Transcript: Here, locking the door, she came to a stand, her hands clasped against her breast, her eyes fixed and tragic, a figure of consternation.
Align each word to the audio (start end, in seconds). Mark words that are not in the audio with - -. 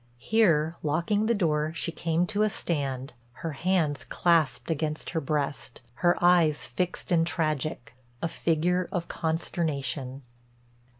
Here, 0.17 0.77
locking 0.81 1.27
the 1.27 1.35
door, 1.35 1.73
she 1.75 1.91
came 1.91 2.25
to 2.25 2.41
a 2.41 2.49
stand, 2.49 3.13
her 3.33 3.51
hands 3.51 4.03
clasped 4.03 4.71
against 4.71 5.11
her 5.11 5.21
breast, 5.21 5.81
her 6.01 6.17
eyes 6.19 6.65
fixed 6.65 7.11
and 7.11 7.27
tragic, 7.27 7.93
a 8.19 8.27
figure 8.27 8.89
of 8.91 9.07
consternation. 9.07 10.23